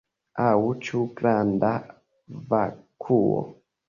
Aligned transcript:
Aŭ 0.43 0.61
ĉu 0.87 1.01
granda 1.19 1.69
vakuo? 2.55 3.37